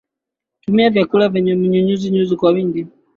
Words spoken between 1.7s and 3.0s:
nyuzinyuzi kwa wingi